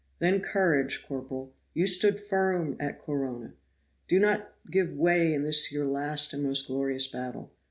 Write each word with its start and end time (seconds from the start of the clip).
Then 0.17 0.41
courage, 0.41 1.05
corporal; 1.07 1.53
you 1.75 1.85
stood 1.85 2.19
firm 2.19 2.75
at 2.79 2.97
Corunna 2.99 3.53
do 4.07 4.17
not 4.17 4.51
give 4.71 4.89
way 4.97 5.31
in 5.31 5.43
this 5.43 5.71
your 5.71 5.85
last 5.85 6.33
and 6.33 6.41
most 6.41 6.65
glorious 6.65 7.05
battle. 7.05 7.51